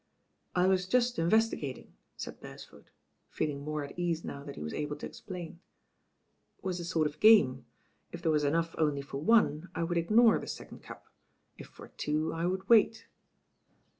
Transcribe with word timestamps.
"I 0.55 0.65
was 0.65 0.87
just 0.87 1.19
investigating," 1.19 1.93
said 2.17 2.41
Beresford,* 2.41 2.89
feel 3.29 3.51
ing 3.51 3.61
more 3.63 3.83
at 3.83 3.99
ease 3.99 4.25
now 4.25 4.43
that 4.43 4.55
he 4.55 4.61
was 4.63 4.73
able 4.73 4.95
to 4.95 5.05
explain. 5.05 5.59
"It 6.57 6.63
was 6.63 6.79
a 6.79 6.85
sort 6.85 7.05
of 7.05 7.19
game. 7.19 7.67
If 8.11 8.23
there 8.23 8.31
was 8.31 8.43
enough 8.43 8.73
only 8.79 9.03
for 9.03 9.21
one, 9.21 9.69
I 9.75 9.83
would 9.83 9.99
ignore 9.99 10.39
the 10.39 10.47
second 10.47 10.81
cup; 10.81 11.05
if 11.59 11.67
for 11.67 11.89
two» 11.89 12.33
I 12.33 12.47
would 12.47 12.67
wait." 12.67 13.05